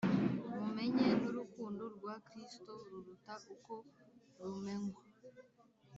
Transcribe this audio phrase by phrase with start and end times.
[0.59, 3.73] mumenye n'urukundo rwa Kristo ruruta uko
[4.39, 5.01] rumenywa;